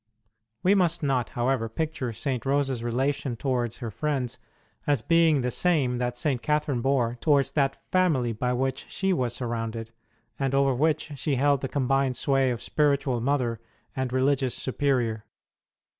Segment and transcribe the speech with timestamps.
[0.63, 2.43] We must not, however, picture St.
[2.43, 4.39] Rose s relation towards her friends
[4.87, 6.41] as being the same that St.
[6.41, 9.91] Catherine bore towards that family by which she was surrounded,
[10.39, 13.59] and over which she held the combined sway of spiritual mother
[13.95, 15.23] and Religious Superior.